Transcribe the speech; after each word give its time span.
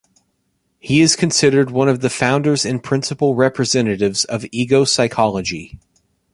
He 0.79 0.99
is 1.01 1.15
considered 1.15 1.69
one 1.69 1.87
of 1.87 1.99
the 1.99 2.09
founders 2.09 2.65
and 2.65 2.83
principal 2.83 3.35
representatives 3.35 4.25
of 4.25 4.43
ego 4.51 4.83
psychology. 4.83 5.77